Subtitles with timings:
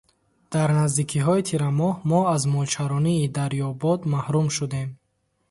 [0.53, 4.89] Дар наздикиҳои тирамоҳ мо аз молчаронии дарёбод маҳрум шудем.